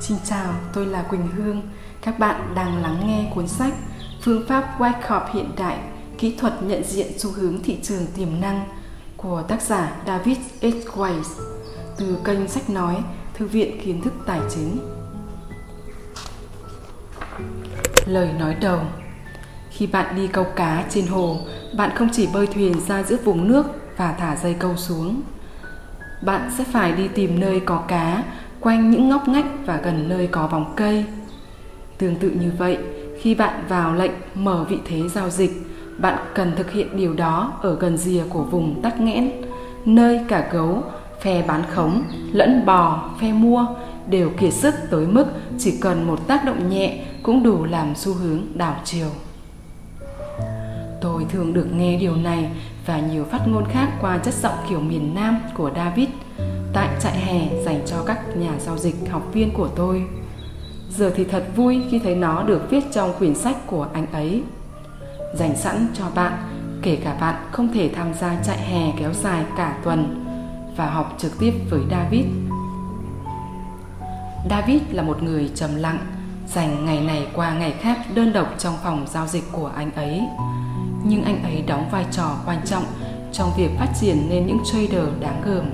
Xin 0.00 0.18
chào, 0.24 0.54
tôi 0.72 0.86
là 0.86 1.02
Quỳnh 1.02 1.28
Hương. 1.36 1.62
Các 2.02 2.18
bạn 2.18 2.52
đang 2.54 2.82
lắng 2.82 3.02
nghe 3.06 3.32
cuốn 3.34 3.48
sách 3.48 3.72
Phương 4.22 4.44
pháp 4.48 4.78
Wyckoff 4.78 5.26
hiện 5.32 5.50
đại, 5.56 5.78
kỹ 6.18 6.36
thuật 6.38 6.62
nhận 6.62 6.84
diện 6.84 7.18
xu 7.18 7.30
hướng 7.30 7.62
thị 7.62 7.78
trường 7.82 8.06
tiềm 8.16 8.40
năng 8.40 8.68
của 9.16 9.42
tác 9.48 9.62
giả 9.62 9.92
David 10.06 10.38
H. 10.62 10.66
Weiss 10.66 11.42
từ 11.98 12.18
kênh 12.24 12.48
sách 12.48 12.70
nói 12.70 12.96
Thư 13.34 13.46
viện 13.46 13.80
Kiến 13.84 14.00
thức 14.02 14.12
Tài 14.26 14.40
chính. 14.54 14.78
Lời 18.06 18.32
nói 18.38 18.54
đầu 18.54 18.80
Khi 19.70 19.86
bạn 19.86 20.16
đi 20.16 20.26
câu 20.26 20.44
cá 20.56 20.84
trên 20.90 21.06
hồ, 21.06 21.36
bạn 21.76 21.90
không 21.96 22.08
chỉ 22.12 22.28
bơi 22.34 22.46
thuyền 22.46 22.80
ra 22.88 23.02
giữa 23.02 23.16
vùng 23.24 23.48
nước 23.48 23.66
và 23.96 24.12
thả 24.12 24.36
dây 24.36 24.54
câu 24.54 24.76
xuống. 24.76 25.22
Bạn 26.22 26.50
sẽ 26.58 26.64
phải 26.72 26.92
đi 26.92 27.08
tìm 27.08 27.40
nơi 27.40 27.60
có 27.60 27.84
cá 27.88 28.22
quanh 28.60 28.90
những 28.90 29.08
ngóc 29.08 29.28
ngách 29.28 29.46
và 29.66 29.80
gần 29.84 30.08
nơi 30.08 30.26
có 30.26 30.46
vòng 30.46 30.72
cây. 30.76 31.04
Tương 31.98 32.16
tự 32.16 32.30
như 32.30 32.52
vậy, 32.58 32.78
khi 33.20 33.34
bạn 33.34 33.64
vào 33.68 33.94
lệnh 33.94 34.10
mở 34.34 34.64
vị 34.68 34.78
thế 34.84 35.08
giao 35.08 35.30
dịch, 35.30 35.50
bạn 35.98 36.18
cần 36.34 36.52
thực 36.56 36.70
hiện 36.70 36.96
điều 36.96 37.14
đó 37.14 37.52
ở 37.62 37.76
gần 37.80 37.96
rìa 37.96 38.22
của 38.30 38.42
vùng 38.42 38.82
tắc 38.82 39.00
nghẽn, 39.00 39.30
nơi 39.84 40.20
cả 40.28 40.48
gấu, 40.52 40.82
phe 41.20 41.42
bán 41.42 41.62
khống, 41.70 42.02
lẫn 42.32 42.66
bò, 42.66 43.10
phe 43.20 43.32
mua 43.32 43.66
đều 44.08 44.30
kiệt 44.40 44.52
sức 44.52 44.74
tới 44.90 45.06
mức 45.06 45.26
chỉ 45.58 45.78
cần 45.80 46.06
một 46.06 46.26
tác 46.26 46.44
động 46.44 46.70
nhẹ 46.70 47.04
cũng 47.22 47.42
đủ 47.42 47.64
làm 47.64 47.94
xu 47.94 48.14
hướng 48.14 48.40
đảo 48.54 48.76
chiều. 48.84 49.08
Tôi 51.00 51.26
thường 51.28 51.52
được 51.52 51.66
nghe 51.72 51.98
điều 51.98 52.16
này 52.16 52.50
và 52.86 53.00
nhiều 53.00 53.24
phát 53.24 53.48
ngôn 53.48 53.64
khác 53.70 53.88
qua 54.00 54.18
chất 54.18 54.34
giọng 54.34 54.54
kiểu 54.68 54.80
miền 54.80 55.14
Nam 55.14 55.40
của 55.54 55.70
David– 55.76 56.08
trại 57.00 57.18
hè 57.18 57.62
dành 57.64 57.80
cho 57.86 58.02
các 58.06 58.36
nhà 58.36 58.52
giao 58.58 58.78
dịch 58.78 58.94
học 59.10 59.22
viên 59.32 59.50
của 59.54 59.68
tôi. 59.68 60.04
Giờ 60.90 61.12
thì 61.16 61.24
thật 61.24 61.44
vui 61.56 61.82
khi 61.90 61.98
thấy 61.98 62.14
nó 62.14 62.42
được 62.42 62.70
viết 62.70 62.84
trong 62.92 63.12
quyển 63.18 63.34
sách 63.34 63.56
của 63.66 63.88
anh 63.92 64.06
ấy. 64.12 64.42
Dành 65.34 65.56
sẵn 65.56 65.86
cho 65.94 66.04
bạn, 66.14 66.32
kể 66.82 66.96
cả 67.04 67.16
bạn 67.20 67.34
không 67.52 67.72
thể 67.72 67.90
tham 67.94 68.14
gia 68.14 68.42
trại 68.42 68.58
hè 68.58 68.92
kéo 68.98 69.12
dài 69.12 69.44
cả 69.56 69.78
tuần 69.84 70.24
và 70.76 70.90
học 70.90 71.14
trực 71.18 71.38
tiếp 71.38 71.52
với 71.70 71.80
David. 71.90 72.24
David 74.50 74.82
là 74.90 75.02
một 75.02 75.22
người 75.22 75.50
trầm 75.54 75.76
lặng, 75.76 75.98
dành 76.46 76.84
ngày 76.84 77.00
này 77.00 77.26
qua 77.34 77.54
ngày 77.54 77.72
khác 77.72 77.98
đơn 78.14 78.32
độc 78.32 78.54
trong 78.58 78.74
phòng 78.82 79.06
giao 79.10 79.26
dịch 79.26 79.44
của 79.52 79.70
anh 79.76 79.90
ấy. 79.92 80.22
Nhưng 81.04 81.24
anh 81.24 81.42
ấy 81.42 81.62
đóng 81.66 81.88
vai 81.92 82.06
trò 82.10 82.36
quan 82.46 82.60
trọng 82.64 82.84
trong 83.32 83.50
việc 83.56 83.70
phát 83.78 83.88
triển 84.00 84.26
nên 84.28 84.46
những 84.46 84.58
trader 84.72 85.08
đáng 85.20 85.42
gờm 85.44 85.64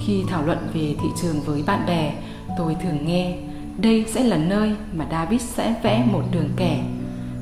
khi 0.00 0.24
thảo 0.28 0.42
luận 0.46 0.58
về 0.74 0.94
thị 1.02 1.08
trường 1.22 1.40
với 1.40 1.62
bạn 1.66 1.86
bè, 1.86 2.14
tôi 2.58 2.76
thường 2.82 3.06
nghe 3.06 3.38
đây 3.78 4.04
sẽ 4.08 4.22
là 4.22 4.36
nơi 4.36 4.74
mà 4.92 5.06
David 5.10 5.42
sẽ 5.42 5.74
vẽ 5.82 6.06
một 6.12 6.22
đường 6.30 6.48
kẻ. 6.56 6.84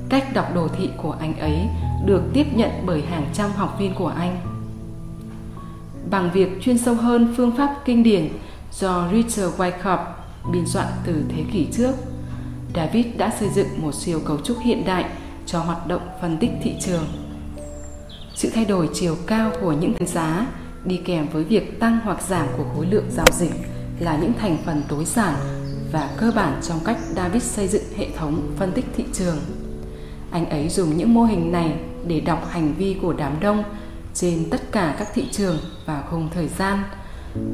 Cách 0.08 0.34
đọc 0.34 0.54
đồ 0.54 0.68
thị 0.68 0.90
của 1.02 1.16
anh 1.20 1.38
ấy 1.38 1.58
được 2.06 2.22
tiếp 2.32 2.46
nhận 2.54 2.70
bởi 2.86 3.02
hàng 3.02 3.26
trăm 3.34 3.50
học 3.50 3.76
viên 3.78 3.94
của 3.94 4.08
anh. 4.08 4.36
Bằng 6.10 6.30
việc 6.34 6.62
chuyên 6.62 6.78
sâu 6.78 6.94
hơn 6.94 7.34
phương 7.36 7.56
pháp 7.56 7.76
kinh 7.84 8.02
điển 8.02 8.28
do 8.72 9.08
Richard 9.12 9.60
Wyckoff 9.60 10.04
biên 10.52 10.66
soạn 10.66 10.86
từ 11.06 11.24
thế 11.28 11.44
kỷ 11.52 11.66
trước, 11.72 11.92
David 12.74 13.06
đã 13.16 13.32
xây 13.40 13.48
dựng 13.48 13.68
một 13.82 13.94
siêu 13.94 14.20
cấu 14.24 14.38
trúc 14.38 14.56
hiện 14.60 14.84
đại 14.84 15.04
cho 15.46 15.58
hoạt 15.58 15.86
động 15.86 16.02
phân 16.20 16.36
tích 16.38 16.50
thị 16.62 16.74
trường. 16.80 17.04
Sự 18.34 18.50
thay 18.54 18.64
đổi 18.64 18.88
chiều 18.94 19.16
cao 19.26 19.50
của 19.60 19.72
những 19.72 19.94
giá 20.06 20.46
đi 20.84 20.96
kèm 20.96 21.28
với 21.32 21.44
việc 21.44 21.80
tăng 21.80 21.98
hoặc 22.04 22.22
giảm 22.22 22.46
của 22.56 22.64
khối 22.76 22.86
lượng 22.86 23.06
giao 23.10 23.26
dịch 23.32 23.52
là 23.98 24.16
những 24.16 24.32
thành 24.40 24.56
phần 24.64 24.82
tối 24.88 25.04
giản 25.04 25.34
và 25.92 26.10
cơ 26.16 26.32
bản 26.36 26.60
trong 26.62 26.80
cách 26.84 26.98
David 27.16 27.42
xây 27.42 27.68
dựng 27.68 27.82
hệ 27.96 28.08
thống 28.16 28.52
phân 28.56 28.72
tích 28.72 28.84
thị 28.96 29.04
trường. 29.12 29.36
Anh 30.30 30.50
ấy 30.50 30.68
dùng 30.68 30.96
những 30.96 31.14
mô 31.14 31.24
hình 31.24 31.52
này 31.52 31.78
để 32.06 32.20
đọc 32.20 32.48
hành 32.50 32.74
vi 32.78 32.96
của 33.02 33.12
đám 33.12 33.40
đông 33.40 33.64
trên 34.14 34.50
tất 34.50 34.72
cả 34.72 34.94
các 34.98 35.08
thị 35.14 35.28
trường 35.32 35.56
vào 35.86 36.02
khung 36.10 36.28
thời 36.34 36.48
gian 36.48 36.82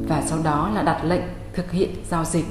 và 0.07 0.23
sau 0.25 0.39
đó 0.43 0.71
là 0.75 0.81
đặt 0.81 1.03
lệnh 1.03 1.21
thực 1.53 1.71
hiện 1.71 1.89
giao 2.09 2.25
dịch. 2.25 2.45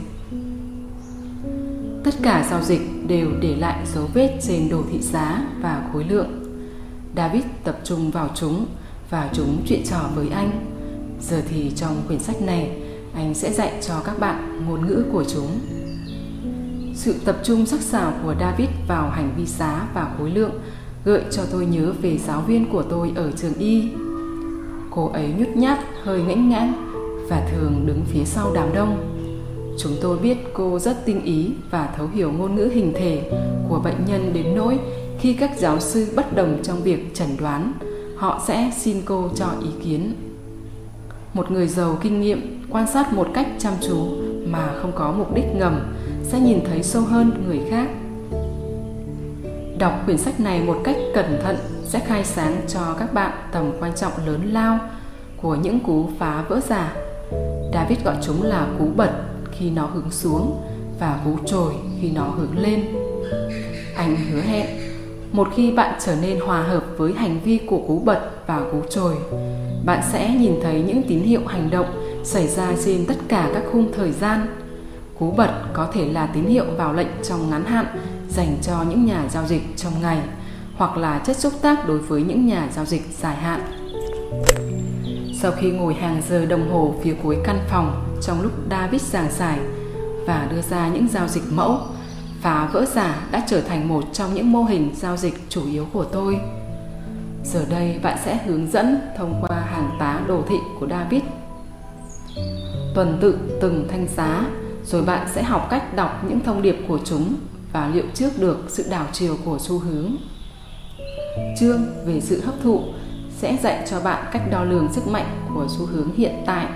Tất 2.04 2.14
cả 2.22 2.46
giao 2.50 2.62
dịch 2.62 2.80
đều 3.06 3.28
để 3.40 3.56
lại 3.56 3.86
dấu 3.94 4.08
vết 4.14 4.38
trên 4.42 4.68
đồ 4.68 4.82
thị 4.92 4.98
giá 5.00 5.42
và 5.62 5.88
khối 5.92 6.04
lượng. 6.04 6.60
David 7.16 7.42
tập 7.64 7.78
trung 7.84 8.10
vào 8.10 8.28
chúng 8.34 8.66
và 9.10 9.30
chúng 9.32 9.62
chuyện 9.66 9.82
trò 9.90 10.10
với 10.14 10.28
anh. 10.28 10.69
Giờ 11.20 11.42
thì 11.48 11.72
trong 11.76 12.02
quyển 12.06 12.18
sách 12.18 12.42
này, 12.42 12.70
anh 13.14 13.34
sẽ 13.34 13.52
dạy 13.52 13.72
cho 13.80 13.94
các 14.04 14.18
bạn 14.18 14.66
ngôn 14.66 14.86
ngữ 14.86 15.04
của 15.12 15.24
chúng. 15.24 15.48
Sự 16.94 17.14
tập 17.24 17.36
trung 17.44 17.66
sắc 17.66 17.80
sảo 17.80 18.12
của 18.22 18.34
David 18.40 18.68
vào 18.88 19.10
hành 19.10 19.34
vi 19.36 19.46
giá 19.46 19.88
và 19.94 20.14
khối 20.18 20.30
lượng 20.30 20.52
gợi 21.04 21.22
cho 21.30 21.42
tôi 21.52 21.66
nhớ 21.66 21.92
về 22.02 22.18
giáo 22.18 22.40
viên 22.40 22.70
của 22.72 22.82
tôi 22.82 23.12
ở 23.16 23.32
trường 23.32 23.54
Y. 23.54 23.82
Cô 24.90 25.10
ấy 25.12 25.34
nhút 25.38 25.48
nhát, 25.56 25.78
hơi 26.02 26.22
ngãnh 26.22 26.48
ngãn 26.48 26.72
và 27.28 27.48
thường 27.52 27.86
đứng 27.86 28.00
phía 28.04 28.24
sau 28.24 28.52
đám 28.54 28.68
đông. 28.74 29.16
Chúng 29.78 29.92
tôi 30.02 30.18
biết 30.18 30.36
cô 30.54 30.78
rất 30.78 31.06
tinh 31.06 31.24
ý 31.24 31.50
và 31.70 31.94
thấu 31.96 32.08
hiểu 32.14 32.32
ngôn 32.32 32.54
ngữ 32.54 32.70
hình 32.74 32.92
thể 32.96 33.30
của 33.68 33.80
bệnh 33.84 34.04
nhân 34.06 34.30
đến 34.32 34.54
nỗi 34.54 34.78
khi 35.18 35.32
các 35.32 35.50
giáo 35.58 35.80
sư 35.80 36.06
bất 36.16 36.36
đồng 36.36 36.58
trong 36.62 36.82
việc 36.82 37.14
chẩn 37.14 37.28
đoán, 37.38 37.72
họ 38.16 38.42
sẽ 38.46 38.72
xin 38.76 38.96
cô 39.04 39.28
cho 39.34 39.46
ý 39.62 39.68
kiến. 39.84 40.29
Một 41.34 41.50
người 41.50 41.68
giàu 41.68 41.98
kinh 42.02 42.20
nghiệm, 42.20 42.64
quan 42.70 42.86
sát 42.86 43.12
một 43.12 43.28
cách 43.34 43.46
chăm 43.58 43.72
chú 43.88 44.06
mà 44.46 44.74
không 44.82 44.92
có 44.94 45.12
mục 45.12 45.34
đích 45.34 45.44
ngầm, 45.54 45.96
sẽ 46.22 46.40
nhìn 46.40 46.60
thấy 46.64 46.82
sâu 46.82 47.02
hơn 47.02 47.44
người 47.46 47.60
khác. 47.70 47.88
Đọc 49.78 49.92
quyển 50.04 50.18
sách 50.18 50.40
này 50.40 50.62
một 50.62 50.80
cách 50.84 50.96
cẩn 51.14 51.40
thận 51.42 51.56
sẽ 51.84 51.98
khai 51.98 52.24
sáng 52.24 52.60
cho 52.68 52.94
các 52.98 53.14
bạn 53.14 53.32
tầm 53.52 53.72
quan 53.80 53.92
trọng 53.96 54.12
lớn 54.26 54.52
lao 54.52 54.78
của 55.42 55.54
những 55.54 55.80
cú 55.80 56.08
phá 56.18 56.44
vỡ 56.48 56.60
giả. 56.66 56.94
David 57.72 57.98
gọi 58.04 58.16
chúng 58.22 58.42
là 58.42 58.66
cú 58.78 58.86
bật 58.96 59.10
khi 59.52 59.70
nó 59.70 59.86
hướng 59.86 60.10
xuống 60.10 60.62
và 61.00 61.20
cú 61.24 61.36
trồi 61.46 61.74
khi 62.00 62.10
nó 62.10 62.24
hướng 62.24 62.58
lên. 62.58 62.84
Anh 63.96 64.16
hứa 64.16 64.40
hẹn, 64.40 64.66
một 65.32 65.48
khi 65.56 65.70
bạn 65.70 65.98
trở 66.04 66.14
nên 66.22 66.40
hòa 66.40 66.62
hợp 66.62 66.84
với 66.96 67.12
hành 67.12 67.40
vi 67.44 67.58
của 67.66 67.78
cú 67.88 67.98
bật 67.98 68.30
và 68.46 68.60
cú 68.72 68.80
trồi 68.90 69.14
bạn 69.84 70.02
sẽ 70.12 70.34
nhìn 70.40 70.54
thấy 70.62 70.82
những 70.86 71.02
tín 71.08 71.22
hiệu 71.22 71.40
hành 71.46 71.70
động 71.70 71.86
xảy 72.24 72.48
ra 72.48 72.72
trên 72.84 73.06
tất 73.06 73.16
cả 73.28 73.50
các 73.54 73.62
khung 73.72 73.92
thời 73.92 74.12
gian 74.12 74.46
cú 75.18 75.30
bật 75.30 75.52
có 75.72 75.88
thể 75.92 76.12
là 76.12 76.26
tín 76.26 76.44
hiệu 76.44 76.64
vào 76.76 76.92
lệnh 76.92 77.08
trong 77.22 77.50
ngắn 77.50 77.64
hạn 77.64 77.86
dành 78.28 78.56
cho 78.62 78.84
những 78.88 79.04
nhà 79.04 79.28
giao 79.30 79.46
dịch 79.46 79.62
trong 79.76 79.92
ngày, 80.02 80.18
hoặc 80.76 80.96
là 80.96 81.18
chất 81.18 81.36
xúc 81.36 81.52
tác 81.62 81.88
đối 81.88 81.98
với 81.98 82.22
những 82.22 82.46
nhà 82.46 82.68
giao 82.74 82.84
dịch 82.84 83.02
dài 83.18 83.36
hạn 83.36 83.60
sau 85.42 85.52
khi 85.52 85.70
ngồi 85.70 85.94
hàng 85.94 86.22
giờ 86.28 86.46
đồng 86.46 86.70
hồ 86.70 86.94
phía 87.02 87.14
cuối 87.22 87.36
căn 87.44 87.58
phòng 87.68 88.18
trong 88.22 88.42
lúc 88.42 88.52
David 88.70 89.02
giảng 89.02 89.30
giải 89.30 89.58
và 90.26 90.48
đưa 90.50 90.62
ra 90.62 90.88
những 90.88 91.08
giao 91.08 91.28
dịch 91.28 91.44
mẫu, 91.50 91.78
phá 92.40 92.68
vỡ 92.72 92.84
giả 92.94 93.26
đã 93.30 93.44
trở 93.48 93.60
thành 93.60 93.88
một 93.88 94.04
trong 94.12 94.34
những 94.34 94.52
mô 94.52 94.64
hình 94.64 94.90
giao 94.96 95.16
dịch 95.16 95.34
chủ 95.48 95.66
yếu 95.66 95.86
của 95.92 96.04
tôi. 96.04 96.40
Giờ 97.52 97.64
đây 97.70 97.98
bạn 98.02 98.18
sẽ 98.24 98.38
hướng 98.46 98.70
dẫn 98.70 99.00
thông 99.16 99.42
qua 99.42 99.60
hàng 99.60 99.96
tá 99.98 100.20
đồ 100.28 100.42
thị 100.48 100.56
của 100.80 100.86
David. 100.88 101.22
Tuần 102.94 103.18
tự 103.20 103.58
từng 103.60 103.88
thanh 103.88 104.06
giá, 104.16 104.44
rồi 104.84 105.02
bạn 105.02 105.28
sẽ 105.34 105.42
học 105.42 105.66
cách 105.70 105.96
đọc 105.96 106.24
những 106.28 106.40
thông 106.40 106.62
điệp 106.62 106.76
của 106.88 106.98
chúng 107.04 107.34
và 107.72 107.90
liệu 107.94 108.04
trước 108.14 108.30
được 108.38 108.64
sự 108.68 108.84
đảo 108.90 109.06
chiều 109.12 109.36
của 109.44 109.58
xu 109.60 109.78
hướng. 109.78 110.16
Chương 111.60 111.80
về 112.06 112.20
sự 112.20 112.40
hấp 112.44 112.54
thụ 112.62 112.82
sẽ 113.36 113.56
dạy 113.62 113.86
cho 113.90 114.00
bạn 114.00 114.24
cách 114.32 114.42
đo 114.50 114.64
lường 114.64 114.92
sức 114.92 115.08
mạnh 115.08 115.46
của 115.54 115.66
xu 115.68 115.86
hướng 115.86 116.14
hiện 116.16 116.42
tại. 116.46 116.66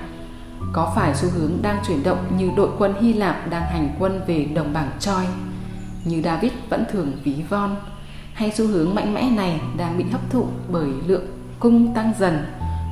Có 0.73 0.93
phải 0.97 1.15
xu 1.15 1.29
hướng 1.29 1.59
đang 1.63 1.83
chuyển 1.87 2.03
động 2.03 2.39
như 2.39 2.51
đội 2.57 2.69
quân 2.79 2.95
Hy 3.01 3.13
Lạp 3.13 3.51
đang 3.51 3.63
hành 3.63 3.97
quân 3.99 4.21
về 4.27 4.45
đồng 4.45 4.73
bảng 4.73 4.91
Troy? 5.01 5.25
như 6.05 6.23
David 6.23 6.53
vẫn 6.69 6.85
thường 6.93 7.13
ví 7.25 7.35
von 7.49 7.77
hay 8.35 8.53
xu 8.55 8.67
hướng 8.67 8.95
mạnh 8.95 9.15
mẽ 9.15 9.31
này 9.31 9.61
đang 9.77 9.99
bị 9.99 10.05
hấp 10.13 10.31
thụ 10.31 10.47
bởi 10.69 10.89
lượng 11.07 11.27
cung 11.61 11.95
tăng 11.95 12.13
dần 12.19 12.45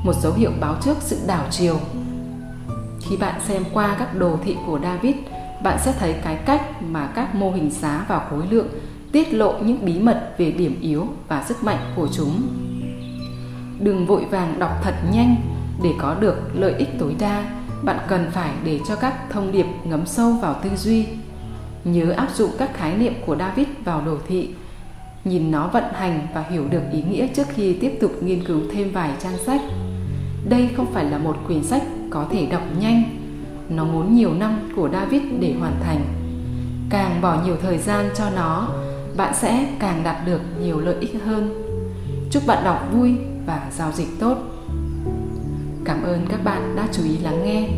một 0.04 0.12
dấu 0.22 0.32
hiệu 0.32 0.50
báo 0.60 0.76
trước 0.84 0.96
sự 1.00 1.18
đảo 1.26 1.44
chiều. 1.50 1.80
Khi 3.00 3.16
bạn 3.16 3.40
xem 3.40 3.64
qua 3.72 3.96
các 3.98 4.18
đồ 4.18 4.38
thị 4.44 4.56
của 4.66 4.80
David 4.82 5.14
bạn 5.62 5.78
sẽ 5.84 5.94
thấy 5.98 6.14
cái 6.24 6.36
cách 6.36 6.82
mà 6.82 7.06
các 7.06 7.34
mô 7.34 7.50
hình 7.50 7.70
giá 7.70 8.04
và 8.08 8.26
khối 8.30 8.42
lượng 8.50 8.68
tiết 9.12 9.34
lộ 9.34 9.58
những 9.58 9.84
bí 9.84 9.98
mật 9.98 10.34
về 10.38 10.50
điểm 10.50 10.78
yếu 10.80 11.06
và 11.28 11.44
sức 11.48 11.64
mạnh 11.64 11.92
của 11.96 12.08
chúng. 12.12 12.42
Đừng 13.80 14.06
vội 14.06 14.24
vàng 14.30 14.58
đọc 14.58 14.70
thật 14.82 14.94
nhanh 15.12 15.36
để 15.82 15.90
có 16.00 16.14
được 16.14 16.36
lợi 16.54 16.74
ích 16.78 16.88
tối 16.98 17.16
đa 17.18 17.44
bạn 17.82 17.98
cần 18.08 18.30
phải 18.30 18.50
để 18.64 18.80
cho 18.88 18.96
các 18.96 19.14
thông 19.30 19.52
điệp 19.52 19.66
ngấm 19.84 20.06
sâu 20.06 20.32
vào 20.32 20.54
tư 20.62 20.70
duy. 20.76 21.06
Nhớ 21.84 22.10
áp 22.10 22.28
dụng 22.34 22.50
các 22.58 22.74
khái 22.74 22.96
niệm 22.96 23.12
của 23.26 23.36
David 23.36 23.66
vào 23.84 24.02
đồ 24.06 24.16
thị, 24.28 24.54
nhìn 25.24 25.50
nó 25.50 25.68
vận 25.68 25.84
hành 25.92 26.26
và 26.34 26.44
hiểu 26.50 26.64
được 26.70 26.82
ý 26.92 27.02
nghĩa 27.02 27.26
trước 27.26 27.46
khi 27.48 27.72
tiếp 27.80 27.98
tục 28.00 28.12
nghiên 28.22 28.44
cứu 28.44 28.60
thêm 28.72 28.92
vài 28.92 29.10
trang 29.22 29.38
sách. 29.46 29.60
Đây 30.48 30.68
không 30.76 30.92
phải 30.92 31.04
là 31.04 31.18
một 31.18 31.36
quyển 31.46 31.64
sách 31.64 31.82
có 32.10 32.26
thể 32.30 32.46
đọc 32.46 32.62
nhanh, 32.80 33.02
nó 33.68 33.84
muốn 33.84 34.14
nhiều 34.14 34.34
năm 34.34 34.72
của 34.76 34.88
David 34.92 35.22
để 35.40 35.54
hoàn 35.60 35.80
thành. 35.82 36.04
càng 36.90 37.20
bỏ 37.20 37.38
nhiều 37.44 37.56
thời 37.62 37.78
gian 37.78 38.10
cho 38.14 38.30
nó 38.30 38.68
bạn 39.16 39.34
sẽ 39.34 39.66
càng 39.78 40.02
đạt 40.04 40.16
được 40.26 40.40
nhiều 40.60 40.80
lợi 40.80 40.96
ích 41.00 41.16
hơn. 41.24 41.62
Chúc 42.30 42.42
bạn 42.46 42.64
đọc 42.64 42.88
vui 42.92 43.14
và 43.46 43.68
giao 43.76 43.92
dịch 43.92 44.08
tốt. 44.20 44.36
Cảm 45.84 46.02
ơn 46.02 46.26
các 46.28 46.44
bạn 46.44 46.76
đã 46.76 46.88
chú 46.92 47.02
ý 47.04 47.18
lắng 47.18 47.44
nghe. 47.44 47.68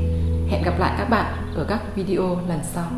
Hẹn 0.48 0.62
gặp 0.64 0.78
lại 0.78 0.94
các 0.98 1.10
bạn 1.10 1.34
ở 1.54 1.64
các 1.64 1.96
video 1.96 2.38
lần 2.48 2.60
sau. 2.74 2.90